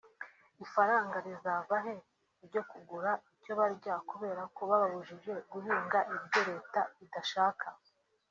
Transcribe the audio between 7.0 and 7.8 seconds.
idashaka